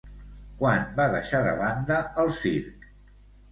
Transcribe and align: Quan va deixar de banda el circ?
Quan 0.61 0.87
va 1.01 1.05
deixar 1.17 1.43
de 1.49 1.53
banda 1.61 2.01
el 2.25 2.35
circ? 2.41 2.91